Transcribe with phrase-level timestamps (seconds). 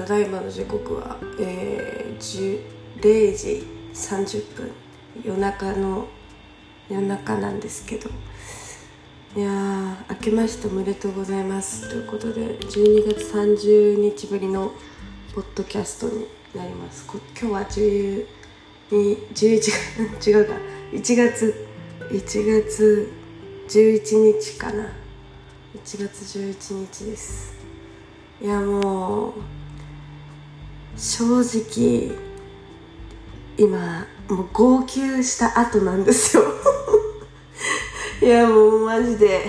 [0.00, 2.62] ただいまの時刻は、えー、
[3.00, 4.72] 0時30分
[5.22, 6.08] 夜中の
[6.88, 8.08] 夜中なんですけど。
[9.36, 11.90] いやー明けましておめでとうございます。
[11.90, 14.72] ということで12月30日ぶりの
[15.34, 17.06] ポッドキャストになります。
[17.38, 18.26] 今日は10
[18.90, 19.50] 11
[20.30, 20.54] 違うか。
[20.92, 21.66] 1月
[22.10, 23.12] 1月
[23.68, 24.90] 11日かな。
[25.74, 27.52] 1月11日です。
[28.40, 29.59] いやもう
[31.00, 32.12] 正直
[33.56, 36.42] 今もう号泣した後なんですよ。
[38.20, 39.46] いやもうマジで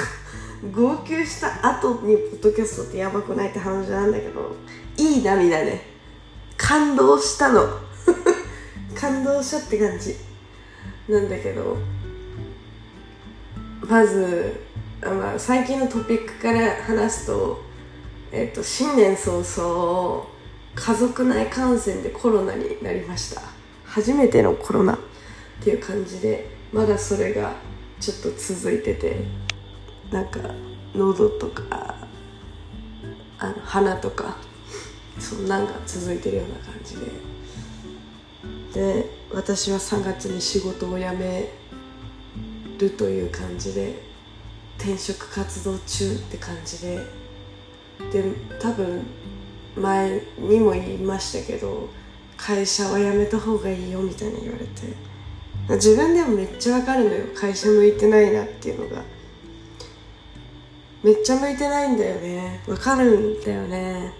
[0.70, 4.54] 号泣した後にポッドキャストってやばくないって話なんだけど
[4.98, 5.86] いい涙ね
[6.58, 7.66] 感動したの。
[8.94, 10.14] 感動したって感じ
[11.08, 11.78] なんだけど
[13.80, 14.60] まず、
[15.00, 17.62] まあ、最近のトピックから話すと,、
[18.30, 20.33] えーと、新年早々
[20.74, 23.42] 家族内感染でコロナになりました。
[23.84, 24.98] 初めてのコロナっ
[25.62, 27.54] ていう感じでまだそれが
[28.00, 29.24] ちょっと続いてて
[30.10, 30.40] なんか
[30.94, 31.94] 喉とか
[33.38, 34.36] あの鼻とか
[35.18, 37.34] そんなんが続いてるような感じで。
[38.74, 41.48] で私は3月に仕事を辞め
[42.76, 44.02] るという感じで
[44.76, 46.98] 転職活動中って感じで。
[48.12, 48.24] で
[48.60, 49.02] 多分
[49.76, 51.88] 前にも言いましたけど
[52.36, 55.14] 会社は辞めた方がいいよみたいに言われて。
[55.68, 57.24] 自分でもめっちゃわかるのよ。
[57.34, 59.02] 会社向いてないなっていうのが。
[61.02, 62.62] めっちゃ向いてないんだよね。
[62.66, 64.12] わかるんだよね。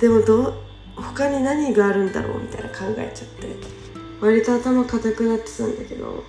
[0.00, 0.54] でもど
[0.96, 3.78] 他に何があるんだろうみたいな考えちゃって。
[4.20, 6.24] 割と頭固くなってたんだけど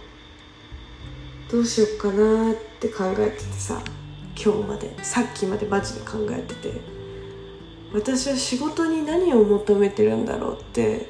[1.51, 3.81] どうしよっかなーって考えててさ
[4.35, 6.98] 今日までさっきまでマジで考えてて。
[7.93, 11.07] 私は仕事に何を求めてるんだろうって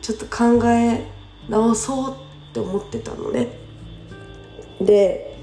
[0.00, 1.04] ちょっと考え
[1.48, 2.16] 直そう
[2.50, 3.48] って思ってたのね。
[4.80, 5.36] で、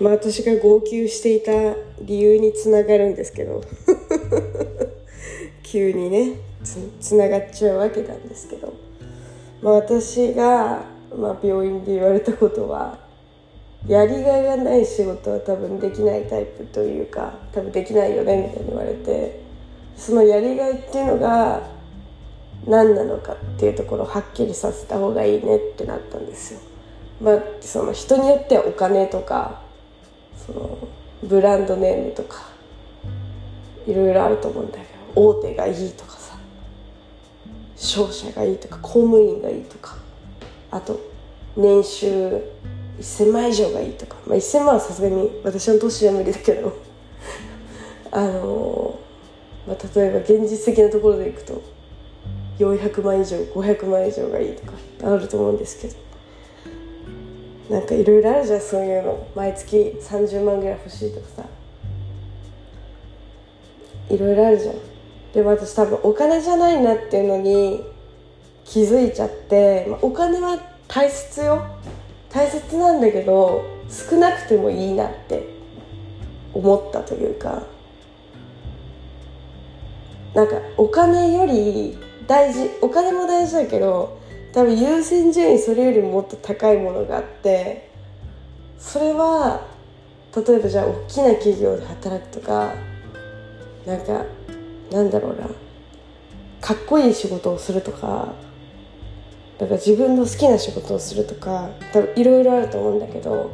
[0.00, 1.52] まあ、私が号泣していた
[2.00, 3.62] 理由につながるんですけど
[5.62, 6.40] 急にね
[7.00, 8.72] つながっちゃうわけなんですけど、
[9.62, 10.84] まあ、私が、
[11.16, 12.98] まあ、病院で言われたことは
[13.86, 19.40] やりがいがない仕事は多分できないタイプというか多分できないよねみたいに言われて
[19.96, 21.68] そのやりがいっていうのが
[22.66, 26.60] 何なのかっていうところをはっきりさせた方がいいねってなったんですよ。
[27.20, 29.62] まあ、その人によってはお金とか
[30.46, 30.78] その
[31.22, 32.42] ブランドネームとか
[33.86, 34.84] いろいろあると思うんだけ
[35.14, 36.36] ど大手がいいとかさ
[37.76, 39.96] 商社がいいとか公務員がいいとか
[40.70, 40.98] あと
[41.56, 42.42] 年収
[43.02, 46.72] 1000万以上がいいとか、まあ、1000万はさすがに私の年は無理だけど。
[48.10, 51.62] あのー、まあ、例えば現実的なところでいくと
[52.58, 54.72] 400万以上500万以上がいいとか
[55.04, 55.94] あると思うんですけど。
[57.70, 59.26] なんかいろいろあるじゃんそういうの。
[59.34, 61.44] 毎月30万ぐらい欲しいとかさ。
[64.10, 64.74] いろいろあるじゃん。
[65.32, 67.82] でも私多分お金じゃないなっていうのに
[68.64, 71.64] 気づいちゃって、まあ、お金は大切よ。
[72.32, 75.46] 大切なんだけど少なくてもいいなって
[76.54, 77.62] 思ったというか
[80.34, 84.18] なんかお金より大事お金も大事だけど
[84.52, 87.90] 多分優先順位それよりもっと高いものがあって
[88.78, 89.66] それは
[90.34, 92.74] 例えばじゃあ大きな企業で働くとか
[93.86, 94.24] なんか
[94.90, 95.48] なんだろうな
[96.60, 98.32] かっこいい仕事をするとか
[99.62, 103.52] だか自分の好きな仕事をするとか多分いろいろあると思うんだけど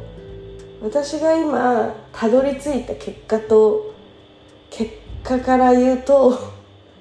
[0.81, 3.93] 私が今たどり着いた結果と
[4.71, 4.91] 結
[5.23, 6.35] 果から言うと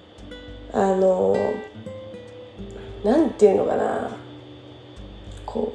[0.75, 1.35] あの
[3.03, 4.11] なんていうのかな。
[5.47, 5.73] こ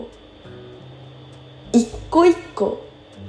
[1.73, 2.81] う一個一個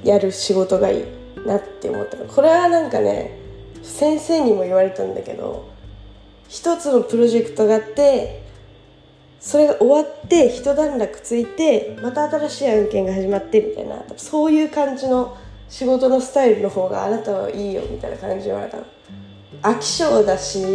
[0.03, 1.03] やる仕事がいい
[1.47, 2.25] なって思ったの。
[2.25, 3.39] これはなんかね
[3.81, 5.67] 先生にも言われたんだけど
[6.47, 8.44] 一つのプロジェクトがあって
[9.45, 14.03] それが終わって一段落ついてまた新しい案件が始まってみたいな。
[14.17, 15.37] そういう感じの
[15.69, 18.83] 仕事のスタイルの方があなたはいいよみたいな感じで言われたの。
[19.61, 20.65] 飽き性だし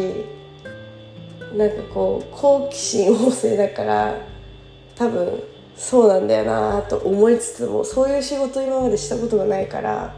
[1.56, 4.14] なんかこう好奇心旺盛だから
[4.94, 5.42] 多分
[5.74, 10.14] そうなんだよなと思いつつもそういう仕事今までしたことがないから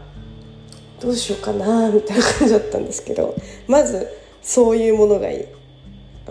[1.01, 3.35] どうしようかなみたいな感じだったんですけど
[3.67, 4.07] まず
[4.43, 5.62] そういうものがいい。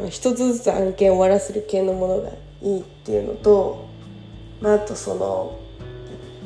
[0.08, 2.30] 一つずつ案件を終わらせる系のものが
[2.62, 3.86] いいっていうのと、
[4.60, 5.58] まあ、あとその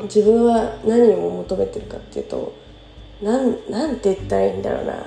[0.04, 2.52] 自分は何を求めてるかっていうと
[3.22, 5.06] なんなんて言ったらいいんだろうな。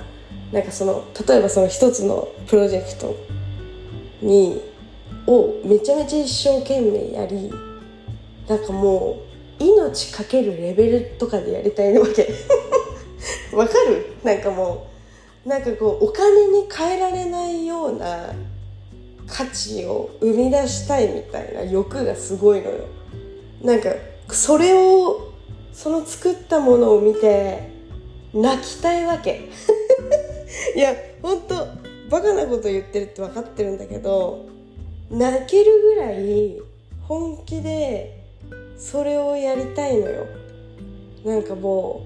[0.52, 3.16] なんかその例えばその一つのプロジェクト
[4.22, 4.60] に
[5.28, 7.52] をめちゃめちゃ一生懸命やり
[8.48, 9.22] なんかも
[9.60, 12.28] う命かけるレベルとかでやりたいわけ。
[13.54, 14.14] わかる？
[14.24, 14.89] なんかもう
[15.50, 18.36] なんかこうお金に換えられないような
[19.26, 22.86] 価値を生み出したいみたいな欲がすごいのよ。
[23.64, 23.90] なんか
[24.30, 25.34] それを
[25.74, 27.72] その作ったものを見て
[28.32, 29.50] 泣きたいわけ。
[30.78, 30.94] いや
[31.24, 31.56] ほんと
[32.12, 34.46] バカなこと言ってるって分かってるんだけど
[35.10, 36.62] 泣けるぐらい
[37.08, 38.24] 本気で
[38.78, 40.28] それをやりたいのよ。
[41.26, 42.04] なんかも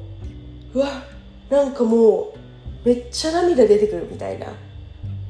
[0.74, 1.04] ううわ
[1.50, 2.43] なんかもう
[2.86, 4.48] めっちゃ涙出てくるみたいな。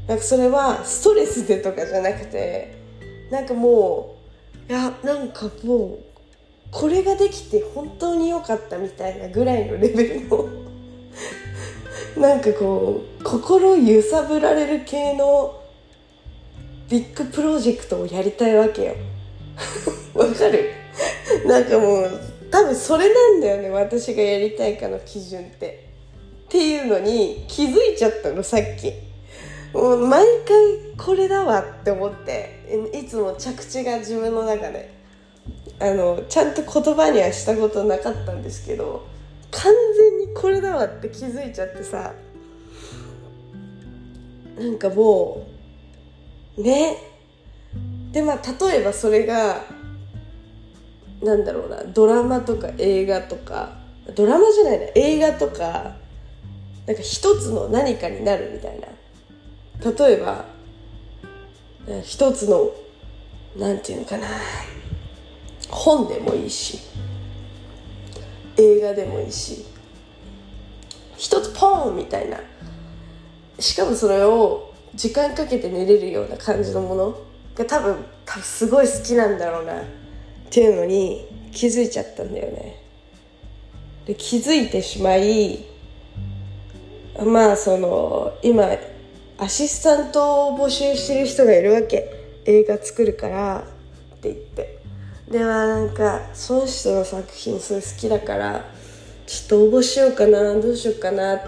[0.07, 2.75] なんかそれはストレスでとかじゃなくて
[3.31, 4.17] なんかも
[4.67, 5.99] ういやなんかもう
[6.71, 10.45] これができて本当に良かったみたいなぐらいのレベルの
[12.19, 15.55] なんかこう心揺さぶられる系の
[16.89, 18.95] ビッグプロジェクトをやりたいわけよ。
[20.13, 20.69] わかる？
[21.45, 22.19] なんかもう
[22.51, 25.82] 多分それなんだよね私がやりたいかの基準って。
[26.53, 28.93] っていうのに気づいちゃったのさっき。
[29.73, 32.91] もう毎回これだわって思って。
[32.93, 34.93] いつも着地が自分の中で。
[35.79, 39.05] あのちゃんと言葉にはしたことなかったんですけど
[39.51, 42.13] 完全にこれだわって気づいちゃってさ。
[44.55, 45.47] なんかも
[46.55, 46.97] うね。
[48.11, 49.65] でまあ例えばそれが
[51.23, 53.81] なんだろうなドラマとか映画とか。
[54.15, 56.02] ドラマじゃないな映画とか。
[56.85, 58.87] なんか一つの何かになるみたいな。
[59.91, 60.45] 例えば
[62.03, 62.71] 一つの
[63.57, 64.27] なんていうのかな。
[65.69, 66.79] 本でもいいし
[68.57, 69.65] 映画でもいいし
[71.17, 72.39] 一つポーンみたいな。
[73.59, 77.17] しかもそれを時間かけて寝れるような感じのもの。
[77.55, 79.81] が多分多分すごい好きなんだろうな。
[79.81, 79.85] っ
[80.49, 82.81] ていうのに気づいちゃったんだよね。
[84.05, 85.65] で気づいてしまい
[87.19, 88.69] まあその今
[89.37, 92.23] アシスタントを募集してる人がいるわけ。
[92.45, 93.59] 映画作るから
[94.15, 94.79] って言って。
[95.29, 98.65] ではなんかその人の作品すごい好きだから
[99.25, 101.39] ちょっと応募しようかなどうしようかなっ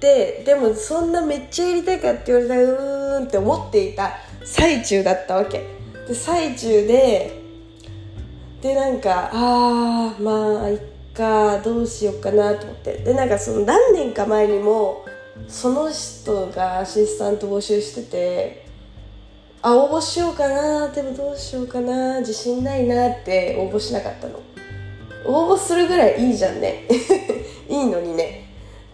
[0.00, 0.42] て。
[0.44, 4.12] でもそんなめっちゃやりたいかって言われたらうーんって思っていた
[4.44, 5.64] 最中だったわけ。
[6.06, 7.42] で最中で
[8.62, 10.78] でなんかああまあいっ
[11.18, 12.98] かどうしようかなと思って。
[12.98, 15.04] でなんかその何年か前にも
[15.48, 18.66] その人がアシスタント募集してて
[19.60, 24.40] あ応募しようかなでもどうしようかな自信ないなって応募しなかったの。
[25.26, 26.84] 応募するぐらいいいじゃんね。
[27.68, 28.44] いいのにね。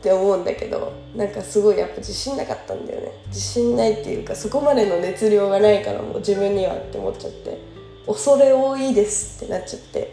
[0.00, 3.12] って思うんだけどなんかすごいやっぱ自信なかったんだよね。
[3.28, 7.58] 自信ないっていうかそこまでの熱量がないからもう自分にはって思っちゃって。
[8.06, 10.12] 恐れ多いですってなっちゃって。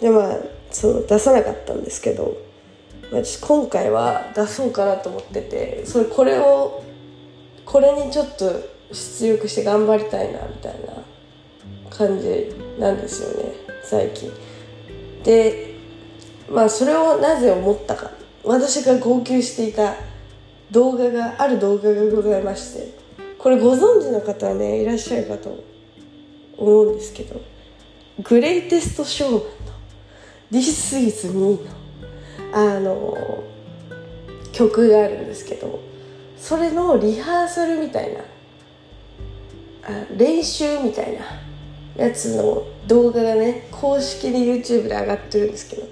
[0.00, 2.36] でまあそう出さなかったんですけど
[3.10, 6.84] 私今回は出そうかなと思っててそれこれを
[7.64, 8.52] これにちょっと
[8.92, 11.02] 出力して頑張りたいなみたいな
[11.90, 13.52] 感じなんですよね
[13.82, 14.30] 最近。
[15.24, 15.74] で
[16.50, 18.10] まあそれをなぜ思ったか。
[18.44, 19.94] 私が号泣していた
[20.70, 22.94] 動画がある動画がございまして
[23.38, 25.62] これご存知の方はねいらっしゃるかと
[26.56, 27.40] 思うんですけど
[28.22, 29.40] グレイテストショーマン
[30.50, 31.58] This is me の
[32.52, 33.44] あの
[34.52, 35.80] 曲があるんですけど
[36.36, 38.20] それのリハーサルみたいな
[39.84, 41.16] あ練習みたい
[41.96, 45.82] なやつの動画がね公式で YouTube で上がってるんですけど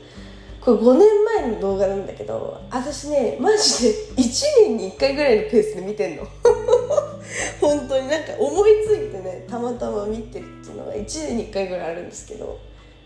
[0.61, 6.27] これ5年前の動画なんだけど私ねマジで1年に1回ぐらいのペースで見てんの。
[7.61, 12.59] 本当になんか思いついてねたまたま見てるっていうのが1年に1回ぐらいあるんですけど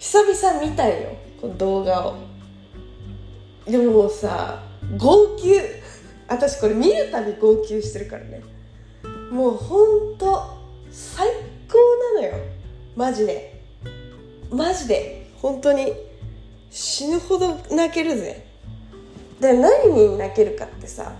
[0.02, 2.16] 久々見たよこの動画を。
[3.64, 4.60] でももうさ
[4.98, 5.60] 号泣。
[6.26, 8.42] 私これ見るたび号泣してるからね。
[9.30, 10.58] もうほんと
[10.90, 11.28] 最
[11.70, 11.78] 高
[12.16, 12.34] なのよ。
[12.96, 13.62] マジで。
[14.50, 15.30] マジで。
[15.36, 15.92] 本当に。
[16.68, 18.44] 死ぬほど泣けるぜ。
[19.38, 21.12] で何に泣けるかってさ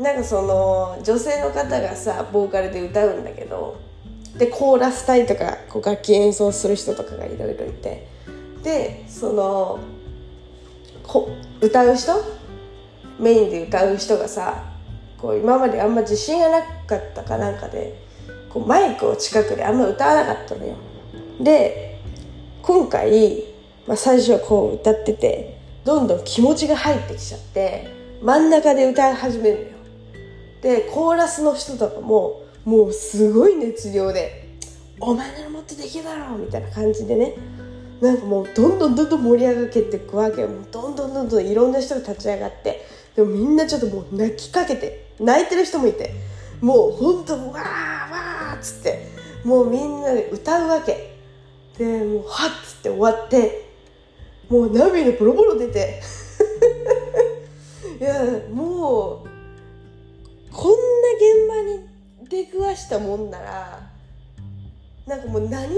[0.00, 3.80] なんかその女性の方がさボーカルで歌うんだけど
[4.36, 8.15] でコーラス隊とかこう楽器演奏する人とかがいろいろいて。
[8.66, 9.78] でその
[11.04, 11.30] こ
[11.60, 12.12] 歌う人？
[13.20, 14.64] メインで歌う人がさ
[15.16, 18.04] こう今まであんま自信がなかったかなんかで
[18.50, 20.74] こうマイクを近くであんま歌わなかったのよ
[21.40, 22.00] で
[22.60, 23.44] 今回、
[23.86, 27.88] まあ、最初はこう歌っててどんどん気持ちが入ってきちゃって
[28.20, 29.68] 真ん中で歌い始めるのよ
[30.60, 34.56] でコーラスの人とかももうすごい熱量で
[34.98, 37.34] 「お前ならもっとできるだろ!」みたいな感じでね
[38.00, 40.48] なんかもうどんどんどんどん盛り上がっていくわけよ。
[40.48, 42.86] もうどんどんどんどんいろんな人が立ち上がって。
[43.14, 46.12] でもみんなちょっともう泣きかけて泣いてる人もいて。
[46.60, 49.08] もうほんとわーわーっつって。
[49.44, 51.16] もうみんなで歌うわけ。
[51.78, 53.66] でもうはっつって終わって。
[54.48, 56.00] もう涙ボロボロ出て。
[57.98, 58.22] いや
[58.52, 59.36] もう
[60.52, 60.76] こんな
[61.16, 61.88] 現場に
[62.28, 63.95] 出くわしたもんなら
[65.06, 65.76] なんかもう何に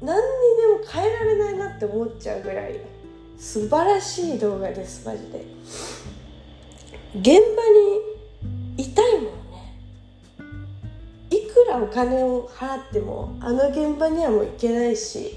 [0.00, 0.22] 何に
[0.60, 2.80] でも変えられないなって思っちゃうぐらい
[3.36, 5.44] 素晴らしい動画ですマジで。
[7.14, 7.32] 現場
[8.80, 9.30] にいたいもんね。
[11.30, 15.34] いくらお金を払ってもあの現場にはもう行けないし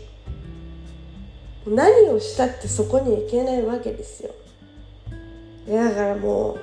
[1.65, 4.31] 何をしたってそこに行けないわけですよ。
[5.67, 6.59] だからもう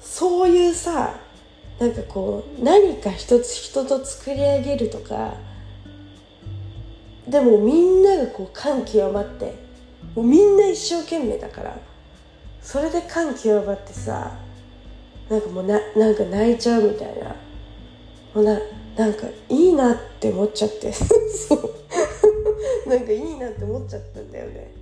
[0.00, 1.23] そういうさ
[1.78, 5.34] なんかこう何か一つ人と作り上げるとか
[7.28, 9.54] でもみんながこう感極まって
[10.14, 11.76] もうみんな一生懸命だから
[12.62, 14.38] それで感極まってさ
[15.28, 17.34] なんかもうななんか泣いちゃうみたいな。
[18.34, 18.58] もうな
[18.96, 20.92] なんかいいなって思っちゃって。
[20.92, 22.88] そう。
[22.88, 24.74] なんかいいなって思っちゃったんだよね。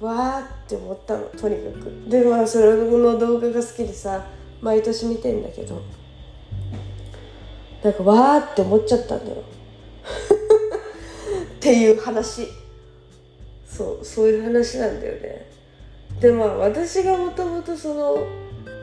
[0.00, 2.10] わーって思ったのとにかく。
[2.10, 4.26] でまあそれの動画が好きでさ
[4.60, 5.80] 毎年見てんだけど。
[7.82, 9.36] なんかわーって思っちゃったんだよ。
[11.56, 12.46] っていう話。
[13.66, 15.46] そうそういう話なんだよね。
[16.20, 18.26] でまあ私がもともとその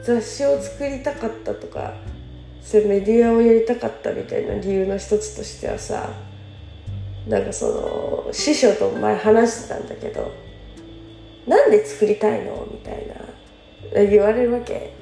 [0.03, 1.93] 雑誌を作りたかったとか
[2.61, 6.09] そういうメディアをやりたかったみたいな理由の一つとしてはさ
[7.27, 10.31] なんかその師匠と前話してたんだけど
[11.45, 12.67] なんで作りたいの？
[12.71, 13.07] みたい
[13.93, 14.93] な言われるわけ。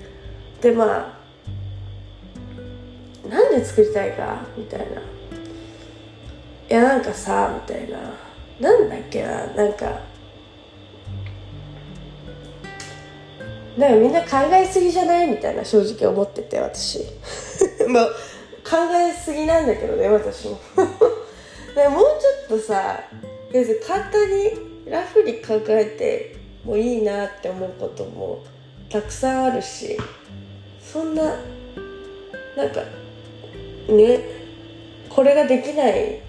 [0.65, 1.15] でま
[3.23, 4.85] あなんで作りたいかみたいな。
[4.95, 7.99] いやなんかさみたいな。
[8.59, 9.99] なんだっけななんか。
[13.77, 15.27] なんかみんな考えすぎじゃない？
[15.29, 17.05] みたいな正直思ってて私。
[17.87, 18.05] まあ
[18.67, 20.57] 考えすぎなんだけどね私も。
[21.75, 22.03] でもう
[22.47, 23.03] ちょっとさ
[23.51, 28.39] 別に簡単にラフに考えてもいいなって思うことも
[28.89, 29.95] たくさんあるし
[30.95, 31.23] そんな
[32.55, 32.79] なんか
[33.89, 34.19] ね
[35.09, 36.21] これができない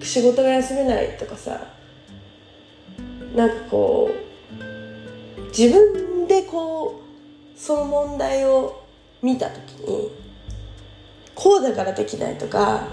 [0.00, 1.66] 仕事が休めないとかさ
[3.34, 4.14] なんかこ
[5.36, 7.02] う自分でこ
[7.56, 8.84] うその問題を
[9.20, 10.12] 見た時に
[11.34, 12.86] こうだからできないとか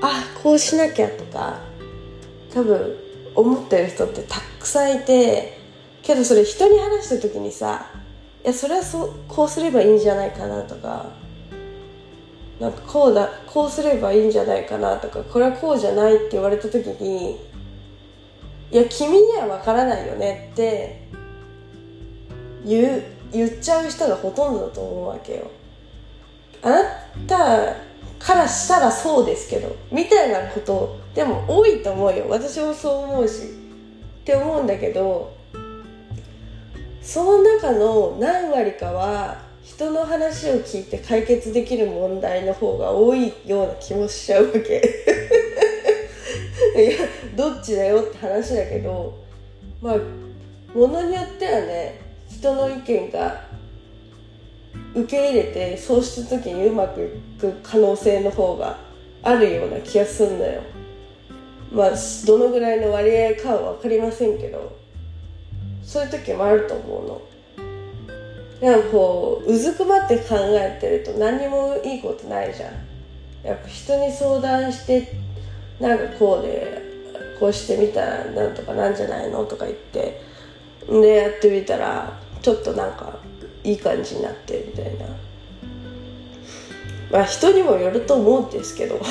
[0.00, 1.58] あこうしなきゃとか
[2.54, 2.96] 多分
[3.34, 5.58] 思ってる人ってたくさんいて
[6.02, 7.90] けどそれ人に話した時にさ
[8.44, 11.06] いやそれはそうこうすればいいんじゃないかなとか。
[12.60, 15.20] なんかこうだこうすればいいんじゃないかなとか。
[15.24, 17.32] これはこうじゃないって言われた時に
[18.70, 21.08] いや君には分からないよねって
[22.64, 25.50] 言う言っちゃう人がほとんどだと思うわけよ。
[26.62, 26.84] あな
[27.26, 27.74] た
[28.20, 32.26] からしたらそうですけどみたいなことでも多いと思うよ。
[32.28, 35.34] 私もそう思うしって思うんだけど
[37.02, 44.82] その中の何割かは人の話を聞いて解決できる問題の方が多いような気もしちゃうわけ。
[46.80, 46.92] いや
[47.36, 49.12] どっちだよって話だけど
[49.80, 49.96] まあ
[50.74, 53.44] ものによってはね人の意見が
[54.94, 58.78] 受け入れてそうした時にうまくいく可能性の方が
[59.22, 60.62] あるような気がすんのよ。
[61.72, 61.92] まあ
[62.26, 64.81] どのぐらいの割合かは分かりませんけど。
[65.82, 67.22] そういう時もあると思うの。
[68.60, 72.72] でもこううずくまって考えてると何にもいいことないじゃん。
[73.44, 75.12] やっぱ人に相談して
[75.80, 76.80] なんかこうで
[77.40, 80.20] こうしてみたらなんとかなんじゃないのとか言って
[80.88, 83.18] でやってみたらちょっとなんか
[83.64, 85.06] いい感じになってみたいな。
[87.10, 89.00] まあ人にもよると思うんですけど。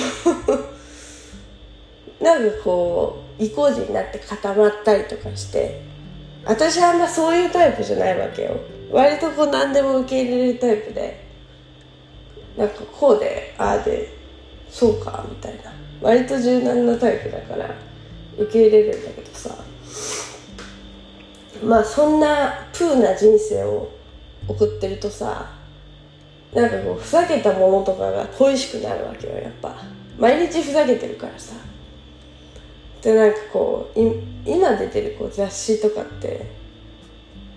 [2.22, 5.82] なんかこう意固地になって固まったりとかして
[6.46, 8.58] 私はあんまそういうタイプじゃないわけよ。
[8.92, 11.30] 割とこう何でも受け入れるタイプで。
[12.58, 14.10] なんかこうでああで
[14.70, 15.72] そうかみたいな。
[16.02, 17.74] 割と柔軟なタイプだから
[18.38, 19.56] 受け入れるんだけどさ。
[21.64, 23.92] まあそんなプーな人生を
[24.48, 25.52] 送ってるとさ
[26.54, 29.76] なんかこうふざけたものとかが恋しくなるわけよやっぱ。
[30.18, 31.54] 毎日ふざけてるからさ。
[33.02, 34.00] でなんかこう
[34.46, 36.46] 今出てるこう雑誌とかって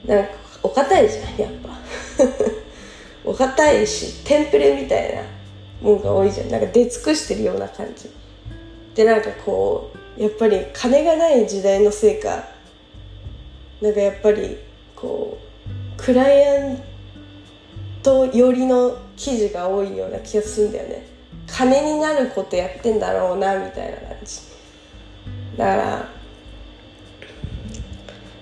[0.06, 0.30] なんか
[0.62, 1.74] お堅いじゃんやっぱ。
[3.24, 5.22] お堅いしテンプレみたいな
[5.80, 6.50] もんが多いじゃん。
[6.50, 8.10] なんか出尽くしてるような感じ。
[8.94, 12.48] でなんかこうやっぱり金がない時代のせいか
[13.80, 14.58] なんかやっぱり
[14.94, 16.82] こうクライアン
[18.02, 21.06] ト寄りの記事が多いような気がするんだよね。
[21.46, 23.98] 金になることやってんだろうなみたいな。
[25.56, 26.08] だから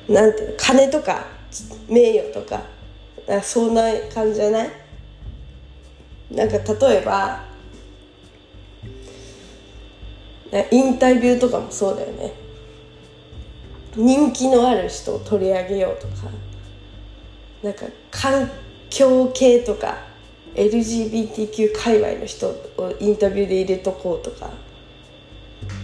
[0.08, 1.26] なんていうの金とか
[1.88, 2.62] 名誉とか
[3.42, 4.70] そんな感じじゃない？
[6.30, 7.44] なんか例えば
[10.70, 12.32] インタビューとかもそうだよね。
[13.94, 16.30] 人気のある人を取り上げようとか
[17.62, 18.50] なんか環
[18.88, 19.98] 境系とか
[20.54, 24.50] LGBTQ 界隈の人をインタビューで入れとこうとか。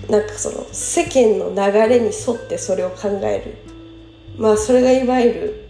[0.09, 3.57] なんかその世間の流れに沿ってそれを考える。
[4.37, 5.69] まあそれがいわゆる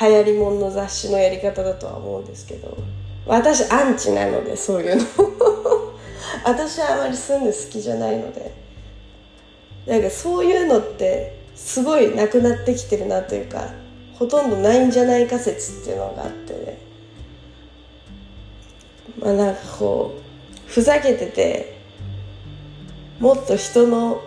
[0.00, 2.76] 流行りもんの雑誌のやり方だとは思うんですけど。
[3.26, 5.04] 私アンチなのでそういうの。
[6.44, 8.52] 私はあまり住んで好きじゃないので。
[9.86, 13.70] なんかそういうのってすごいなくなってきてるなというか
[14.12, 16.78] ほとんどないんじゃないか説っていうのがあってね。
[19.18, 21.77] まあなんかこうふざけてて
[23.18, 24.22] もっと人の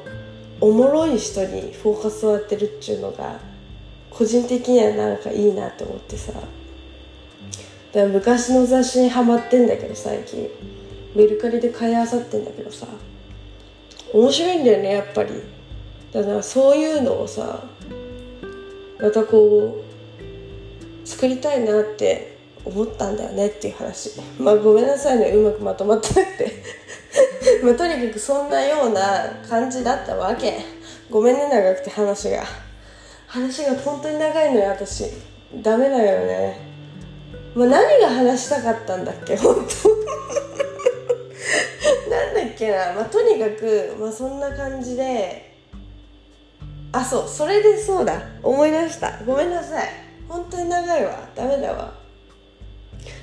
[0.59, 3.39] おもろい人にフォーカスを当てるっていうのが
[4.09, 6.33] 個人的にはなんかいいなと思ってさ。
[6.33, 6.47] だか
[7.93, 10.49] ら昔の雑誌にハマってんだけど最近。
[11.15, 12.85] メルカリで買いあさってんだけどさ。
[14.13, 15.31] 面白いんだよねやっぱり。
[16.11, 17.63] だからそういうのをさ
[18.99, 19.81] またこ
[21.03, 24.21] う作りたいなって思ったんだよねっていう話。
[24.37, 26.80] まあごめんなさいねうまくまとまってなくて。
[27.63, 30.59] まあとにかくそんなような感じだったわけ。
[31.09, 32.43] ごめんね長くて話が。
[33.27, 35.11] 話が本当に長いのよ私。
[35.55, 36.57] ダメだよね。
[37.55, 39.61] まあ何が話したかったんだっけ本当
[42.09, 45.51] なんだっけな、まあ、とにかく、まあ、そんな感じで。
[46.93, 48.21] あそうそれでそうだ。
[48.43, 49.19] 思い出した。
[49.25, 49.89] ごめんなさい。
[50.27, 51.27] 本当に長いわ。
[51.35, 51.93] ダメだわ。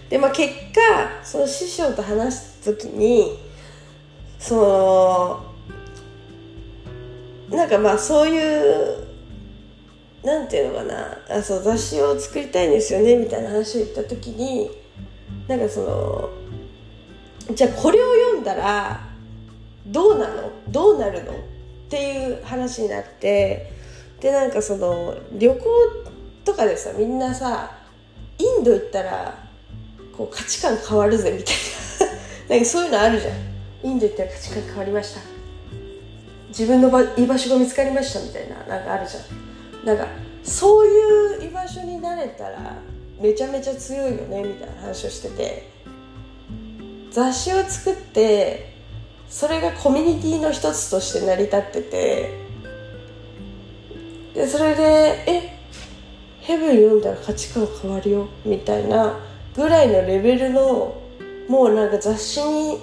[0.09, 0.81] でまあ結果
[1.23, 3.48] その師匠と話した時に
[4.39, 4.55] そ
[7.51, 9.09] のなんかまあそういう
[10.23, 11.19] なんていうのかな。
[11.31, 14.71] あそう雑誌を作りたいんですよねみたいな話を言った時に
[15.47, 16.31] なんかその
[17.55, 19.09] じゃあこれを読んだら
[19.87, 20.51] どうなの？
[20.69, 21.33] どうなるの？
[21.33, 21.37] っ
[21.89, 23.73] ていう話になって
[24.21, 25.61] でなんかその旅行
[26.45, 27.71] とかでさみんなさ
[28.39, 29.49] インド行ったら
[30.17, 31.59] こう価値観変わるぜみたいな。
[32.57, 33.48] なんかそういうのあるじゃん。
[33.83, 35.21] インド行ったら価値観変わりました。
[36.49, 39.21] 自分の居場所が見つかりましたみたいななんかあるじゃ
[39.83, 39.87] ん。
[39.87, 40.07] なんか
[40.43, 42.77] そういう居場所になれたら
[43.21, 45.79] めちゃめちゃ強いよねみたいな話をしてて。
[47.11, 48.75] 雑誌を作って
[49.31, 52.49] それがコミュニティの一つとして成り立ってて。
[54.35, 54.83] でそれで
[55.27, 55.59] え
[56.41, 59.19] ヘブン読んだら価値観変わるよみたいな
[59.55, 60.97] ぐらいのレベルの
[61.49, 62.79] もうなんか雑誌に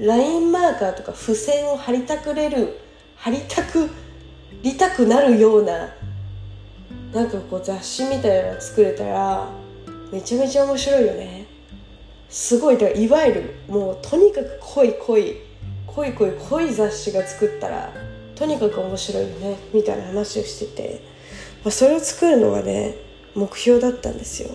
[0.00, 2.78] ラインマーカーとか付箋を貼りたくれる
[3.16, 3.90] 貼りたく
[4.62, 5.90] りたくなるような
[7.12, 9.50] なんかこう雑誌みたいなの作れたら
[10.10, 11.46] めちゃめちゃ面白いよね。
[12.30, 15.36] すごいだからいわゆるもうとにかく濃い濃い
[15.86, 17.92] 濃い濃い濃い雑誌が作ったら
[18.36, 21.02] とにかく面白いよねみたいな話をしてて、
[21.64, 22.94] まあ、それを作るのがね
[23.34, 24.50] 目標だったんですよ、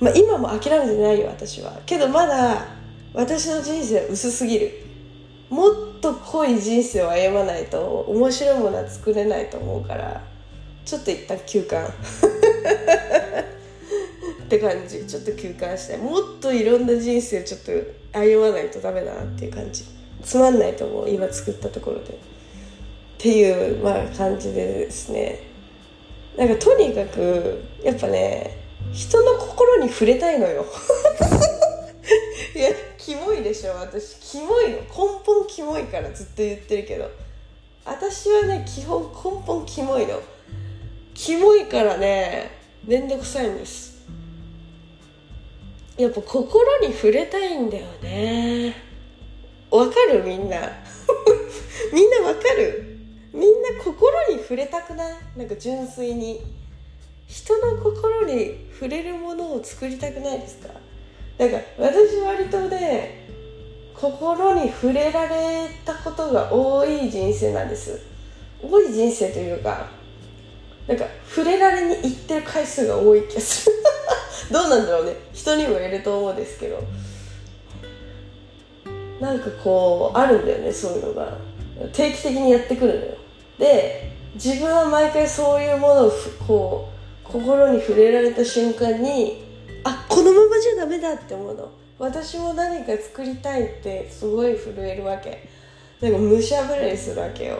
[0.00, 1.80] まあ、今も諦めてないよ私は。
[1.84, 2.79] けどまだ
[3.12, 4.70] 私の人生は薄すぎる。
[5.48, 10.22] もっと濃い人生を歩まないと面白いものは作れないと思うから
[10.84, 11.88] ちょっと一旦休館。
[14.42, 15.06] って感じ。
[15.06, 17.72] ちょっと休館してもっといろんな人生をちょっと
[18.12, 19.84] 歩まないとダメだなっていう感じ。
[20.24, 21.10] つまんないと思う。
[21.10, 22.12] 今作ったところで。
[22.12, 22.16] っ
[23.18, 25.42] ていう、まあ、感じでですね。
[26.36, 28.56] なんかとにかくやっぱね
[28.92, 30.64] 人の心に触れたいのよ。
[32.56, 32.70] い や
[33.10, 33.72] キモいでしょ。
[33.72, 34.76] 私キモいの。
[34.82, 34.84] 根
[35.26, 37.10] 本キモいからずっと言ってるけど。
[37.84, 40.20] 私はね基本根本キモいの。
[41.12, 42.52] キモいからね
[42.86, 44.06] めんどくさいんです。
[45.98, 48.76] やっぱ心に触れたいんだよね。
[49.72, 50.22] わかる？
[50.22, 50.60] みんな。
[51.92, 52.96] みんなわかる？
[53.32, 55.14] みんな心に触れたくない？
[55.36, 56.40] なんか純粋に。
[57.26, 60.68] 人の心に触れるものを作りたくないですか？
[61.40, 63.26] なんか私割とね
[63.94, 67.98] 心に触れられたことが多い人生なんです。
[68.62, 69.88] 多い人生というか
[70.86, 73.76] なんか触れられに行ってる回数が多い気がする。
[74.52, 75.14] どうなんだろうね。
[75.32, 76.78] 人にもいると思うんですけど。
[79.18, 81.38] なんかこうあるんだよねそういうのが。
[81.94, 83.12] 定期的にやってくるのよ。
[83.58, 86.12] で自分は毎回そういうものを
[86.46, 86.90] こ
[87.24, 89.49] う心に触れられた瞬間に
[90.80, 91.70] ダメだって思うの。
[91.98, 95.46] 私も何か作りたいってすごい震えるわけ。
[96.00, 97.58] なんかむしゃぶりするわけよ。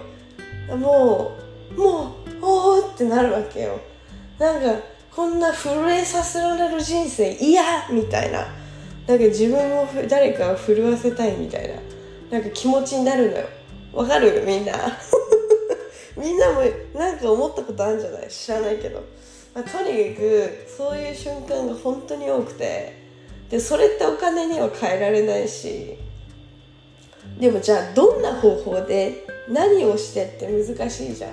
[0.70, 1.36] も
[1.76, 3.78] うもうおおってなるわけよ。
[4.38, 4.80] なんか
[5.14, 7.62] こんな震えさせられる人生嫌！
[7.90, 8.38] みたいな。
[9.06, 11.74] なんか自分も誰かを震わせたいみたいな。
[12.30, 13.46] なんか気持ちになるのよ。
[13.92, 14.42] わかる？
[14.46, 14.72] みんな。
[16.16, 16.62] みんなも
[16.94, 18.28] なんか思ったことあるんじゃない？
[18.28, 19.02] 知らないけど、
[19.54, 22.98] まあ、とにかくそういう瞬間が本当に多くて。
[23.50, 25.98] でそれってお金には変えられないし
[27.38, 31.32] でもじゃあどんな方法で何をしてって難しいじゃん。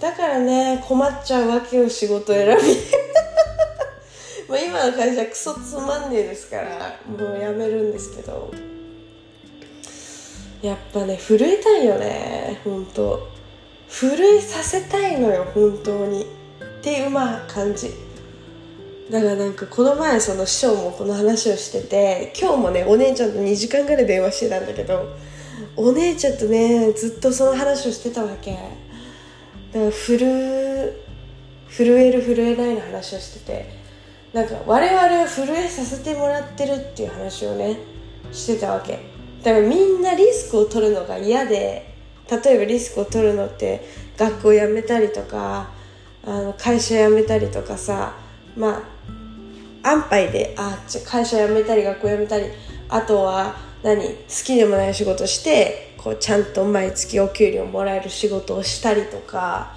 [0.00, 2.62] だからね困っちゃうわけよ仕事選び。
[4.48, 8.50] まあ今の会社クソつまんねえですからもうやめるんですけど。
[10.62, 13.28] やっぱね震えたいよね本当。
[13.88, 16.22] 震えさせたいのよ本当に。
[16.22, 18.05] っていうまあ感じ。
[19.10, 25.16] だからなんかこの前その師匠もこの話をしてて今日もねお姉ちゃんと2時間ぐらい電話してたんだけど
[25.76, 28.52] お姉ちゃんとねずっとその話をしてたわけ。
[28.52, 30.18] だから震
[31.68, 33.76] 震える震えないの話をしてて
[34.32, 37.78] なんか我々は震えさせてもらってるっていう話をね
[38.32, 38.98] してたわけ。
[39.42, 41.94] だからみんなリスクを取るのが嫌で
[42.28, 45.70] 例えばリスクを取るのって学校辞めたりとか
[46.24, 48.16] あの会社辞めたりとかさ
[48.56, 48.95] まあ
[49.86, 52.46] 安牌であ会社辞めたり学校辞めたり
[52.88, 59.76] あとは何好きでもない仕事してこうちゃんと毎月お給料もらえる仕事をしたりとか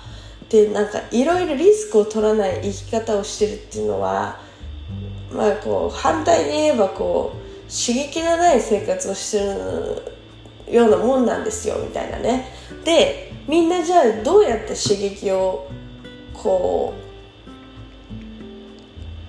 [0.49, 4.39] でなんかいろいろリスクを取らない生き方をしてるっていうのは
[5.31, 9.39] まあこう反対に言えばこう刺激のない生活をして
[10.67, 12.47] るようなもんなんですよみたいなね。
[12.83, 15.69] でみんなじゃあどうやって刺激を
[16.33, 17.08] こう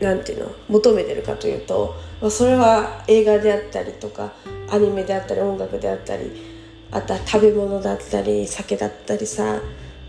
[0.01, 4.33] なんていうの求めてるかというと、まあ、それは映画であったりとか
[4.71, 6.31] アニメであったり音楽であったり
[6.91, 9.61] あとは食べ物だったり酒だったりさ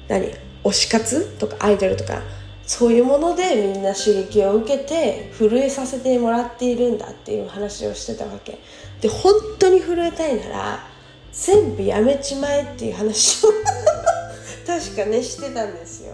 [0.07, 0.27] 何
[0.63, 2.21] 推し活とかアイドルとか
[2.63, 8.59] そういうものでみんな刺激を受けて震えさせてもらっているんだっていう話をしてたわけ。
[9.01, 10.87] で本当に震えたいなら
[11.33, 13.49] 全部やめちまえっていう話を
[14.65, 16.13] 確かねしてたんですよ。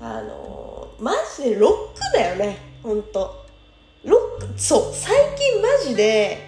[0.00, 2.65] あのマジでロックだよね。
[2.86, 3.44] 本当。
[4.04, 6.38] ロックそう最近マジで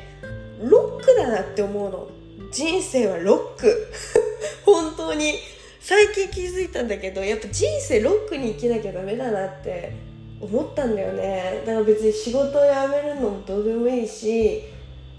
[0.62, 2.08] ロックだなって思うの。
[2.52, 3.88] 人生はロック。
[4.64, 5.34] 本当に。
[5.80, 9.92] 最近気づいたんだけどやっぱ人生ロックに生きなきゃダメだなって
[10.40, 11.62] 思ったんだよね。
[11.66, 14.62] だから別に仕事を辞めるのもどうでもいいし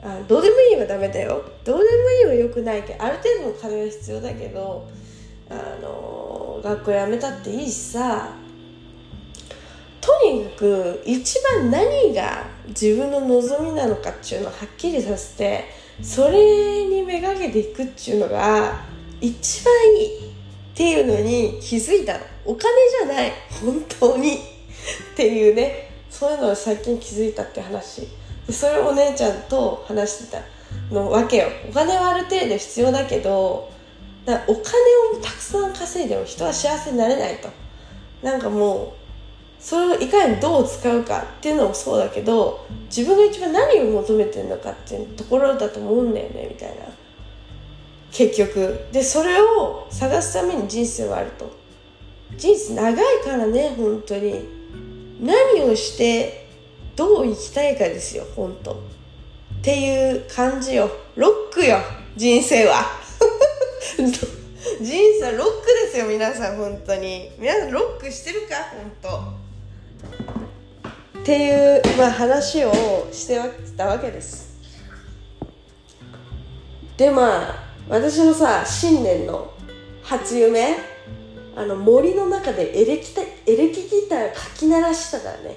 [0.01, 1.43] あどうでもいいはダメだよ。
[1.65, 4.87] どうでもいいはよくないけどある程度の金は必要だけど
[5.49, 8.29] あの学校辞めたっていいしさ。
[10.09, 15.65] とにかく一番何が自分の望みなのかっていうのをはっきりさせて
[16.01, 18.81] それにめがけていくっていうのが
[19.21, 20.31] 一番いいっ
[20.73, 22.19] ていうのに気づいたの。
[22.45, 22.71] お金
[23.05, 23.31] じゃない。
[23.61, 24.35] 本当に。
[24.35, 24.37] っ
[25.15, 25.91] ていうね。
[26.09, 28.07] そういうのを最近気づいたって話
[28.49, 30.41] それをお姉ちゃんと話してた
[30.91, 31.11] の。
[31.11, 31.49] わけよ。
[31.69, 33.71] お金はある程度必要だけど
[34.25, 34.63] だお金
[35.19, 37.49] をたくさん稼いでも人は幸せになれないと。
[38.23, 38.98] なんかもう
[39.59, 46.85] それをいかにどう使うかっていうのもそうだけど自分が一番何を求めてるのかっていうところだと思うんだよねみたいな。
[48.11, 48.85] 結局。
[48.91, 51.51] でそれを探すために人生はあると。
[52.37, 54.59] 人生長いからね本当に。
[55.21, 56.47] 何をして
[56.95, 58.71] どう生きたいかですよ本当。
[58.71, 58.75] っ
[59.61, 60.89] ていう感じよ。
[61.15, 61.77] ロックよ
[62.15, 62.85] 人生は。
[64.81, 67.29] 人生はロックですよ皆さん本当に。
[67.37, 69.38] 皆さんロックしてるか本当。
[71.19, 72.71] っていう、まあ、話を
[73.11, 73.39] して
[73.77, 74.49] たわけです。
[76.97, 77.55] でまあ
[77.87, 79.53] 私のさ新年の
[80.03, 80.75] 初夢
[81.55, 83.13] あの森の中でエレキ
[83.45, 85.55] エレキギターかき鳴らしたからね。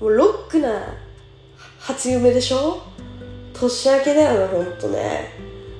[0.00, 0.94] もうロックな
[1.78, 2.82] 初夢でしょ？
[3.54, 5.32] 年明けだよねほんとね。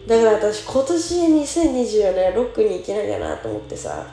[0.06, 4.06] だから私今年2024年ロックに行けなきゃなと思ってさ。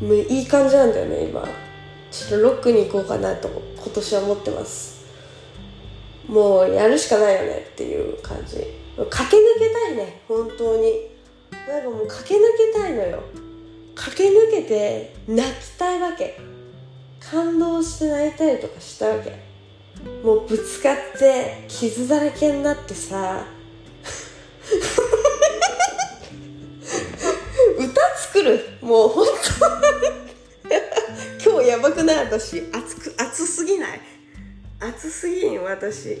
[0.00, 1.46] もういい感じなんだよね今。
[2.10, 5.04] ちょっとロックに行こうかなと今年は思ってます。
[6.28, 8.56] もうやるしかないよねっていう感じ。
[8.96, 11.16] 駆け抜けたいね本当に。
[11.68, 12.38] なんかもう駆け抜
[12.72, 13.22] けたいのよ。
[13.94, 16.38] 駆け抜けて泣きたいわけ。
[17.20, 19.38] 感動して泣いたりとかしたわけ。
[20.22, 23.46] もうぶつかって傷だらけになってさ。
[27.78, 28.60] 歌作る。
[28.80, 29.66] もう本当
[31.56, 32.26] 今日やばくない？
[32.26, 32.64] 私。
[32.70, 34.00] 熱く熱すぎない？
[34.78, 36.18] 熱すぎん私。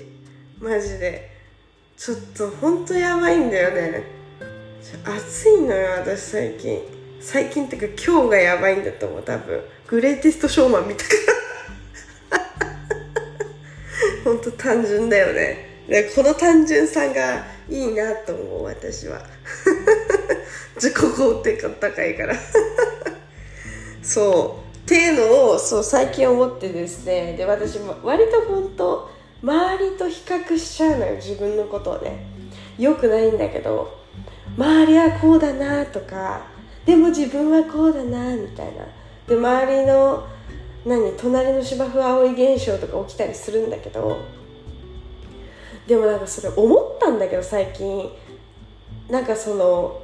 [0.58, 1.30] マジで。
[1.94, 4.04] ちょっと本当やばいんだよね。
[5.04, 6.80] 暑いのよ私最近。
[7.20, 9.60] 最近ってか今日がやばいんだと思う多分。
[9.86, 11.10] グレイテストショーマン見たか
[12.30, 12.40] ら。
[14.24, 15.82] 本当単純だよね。
[15.86, 19.20] でこの単純さがいいなと思う私は。
[20.80, 22.34] 自己肯定感高いから。
[24.02, 24.65] そう。
[24.86, 29.10] っていうのをそう最近思ってですねで私も割と本当
[29.42, 32.24] 周りと比較しちゃうのよ自分のことをね。
[32.78, 33.98] よくないんだけど
[34.56, 36.46] 周りはこうだなとか
[36.84, 38.86] でも自分はこうだなみたいな。
[39.26, 40.28] で周りの
[40.84, 44.18] 何隣の芝生青い現象とか起きたりするんだけど
[45.88, 48.08] でもなんかそれ思ったんだけど最近。
[49.08, 50.02] なんかその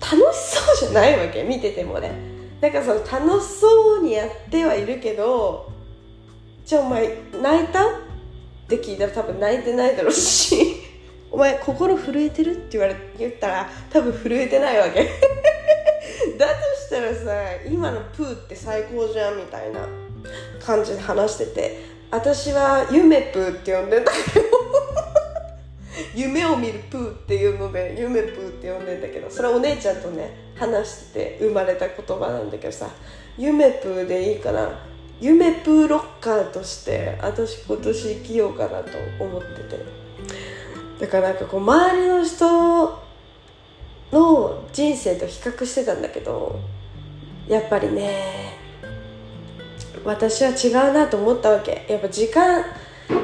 [0.00, 2.37] 楽しそうじゃないわけ見ててもね。
[2.60, 5.70] なんかその楽しそうにやってはいるけど
[6.64, 7.84] じゃあお前泣いた？
[7.86, 7.90] っ
[8.68, 10.76] て聞いたら多分泣いてないだろうし。
[11.30, 12.52] お前心震えてる？
[12.52, 15.04] って言われ言ったら多分震えてないわけ。
[16.38, 19.80] だとしたらさ今のプーって最高じゃんみたいな
[20.64, 24.46] 感じで話してて私は夢プーって呼んでんだけど。
[26.14, 32.88] 夢を見るプーっていうので夢プーって呼んでんだけどそれはお姉ちゃんとね話してて生まれた言葉なんだけどさ
[33.36, 34.68] 夢プーでいいかな。
[35.20, 39.84] 夢プーロッカーとして私今年生きようかなと思ってて。
[41.00, 42.98] だからなんかこう周りの人
[44.12, 46.58] の人生と比較してたんだけど
[47.46, 48.56] やっぱりね
[50.04, 51.86] 私は違うなと思ったわけ。
[51.88, 52.64] やっぱ時間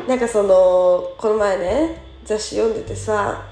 [0.09, 3.45] なんかそのこの前ね雑誌読んでてさ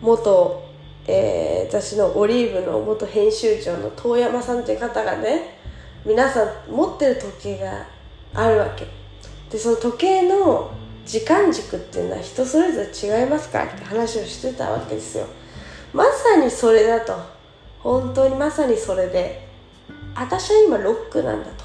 [0.00, 0.71] 元、
[1.06, 5.58] えー、雑誌の「オリーブ」の元編集長の遠山さんっていう方がね
[6.04, 7.86] 皆さん持ってる時計が
[8.34, 8.86] あるわけ。
[9.50, 10.70] でその時計の
[11.04, 15.26] 時間軸っていうのは人それぞれ違いますからって話をしてたわけですよ。
[15.92, 17.14] まさにそれだと。
[17.80, 19.46] 本当にまさにそれで。
[20.14, 21.64] 私は今ロックなんだと。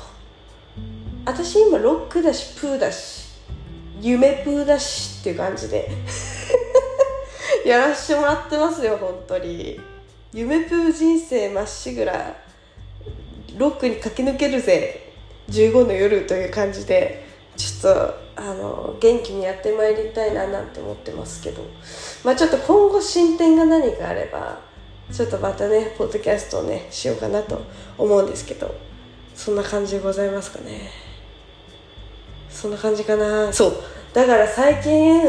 [1.26, 3.28] 私今ロックだしプーだし
[4.02, 5.90] 夢プーだしっていう感じで。
[7.68, 9.80] やらしてもらってますよ本当に。
[10.34, 12.36] 夢プー人生まっしぐら
[13.58, 15.14] ロックに駆け抜けるぜ。
[15.50, 17.26] 15の夜という感じで
[17.56, 21.62] ちょっとあの元気にやってまいりたいななんて思ってますけど。
[22.24, 24.60] まあちょっと今後進展が何かあれば
[25.12, 27.62] ちょっとまたねポッドキャストをねしようかなと
[27.98, 28.74] 思うんですけど。
[29.36, 30.90] そんな感じでございますかね。
[32.50, 33.54] そんな感じかな。
[33.54, 33.74] そう。
[34.12, 35.22] だから最近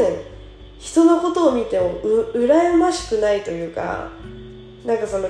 [0.79, 4.09] 人のことを見てもう羨ましくないというか
[4.85, 5.27] なんかその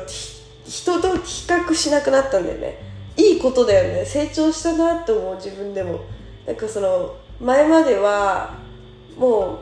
[0.65, 2.77] 人と比較しなくなったんだよね。
[3.17, 4.05] いいことだよね。
[4.05, 5.99] 成長したなって思う自分でも。
[6.45, 8.55] なんかその前までは
[9.17, 9.59] も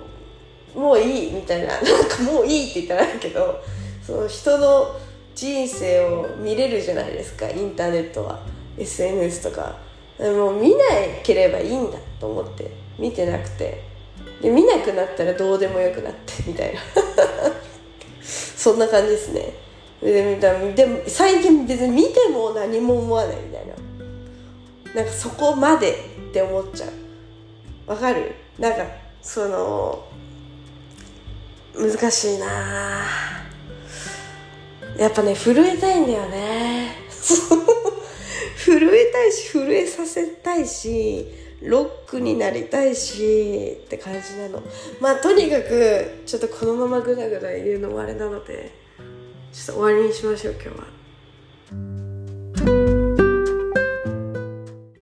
[0.75, 1.67] うもういいみたいな。
[1.81, 3.59] なんかもういいって言ったらあるけど
[4.05, 4.95] その人の
[5.33, 7.49] 人生を見れるじゃないですか。
[7.49, 8.39] インターネットは。
[8.77, 9.75] SNS とか。
[10.19, 10.83] もう見な
[11.23, 12.69] ければいいんだと思って。
[12.99, 13.86] 見てなくて。
[14.41, 16.79] で見なくなったらどうでもよくなってみたいな。
[18.21, 19.53] そんな感じですね。
[20.01, 20.35] で
[20.75, 23.73] でも最近別に見ても何も思わないみたいな。
[24.93, 25.91] なんかそこまで
[26.29, 27.91] って思っちゃう。
[27.91, 28.33] わかる？
[28.59, 28.85] なんか
[29.21, 30.03] その
[31.75, 32.45] 難しいな。
[34.97, 36.95] やっぱね震えたいんだよね。
[38.57, 41.25] 震えたいし震えさせたいし
[41.61, 44.61] ロックになりたいしって感じなの
[45.01, 48.71] まあとにかくちょっとこのままぐだぐだ言うのもあれなので
[49.51, 50.96] ちょっと終わりにしましょう今日は。